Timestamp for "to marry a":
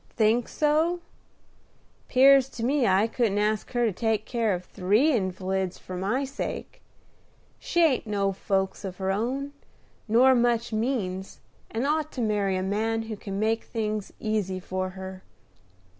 12.13-12.63